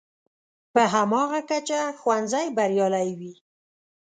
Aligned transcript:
په 0.73 0.81
هماغه 0.93 1.39
کچه 1.49 1.79
ښوونځی 1.99 2.45
بریالی 2.57 3.09
وي. 3.19 3.33